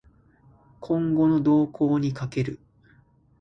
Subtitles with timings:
[0.79, 2.59] 今後の動向に賭ける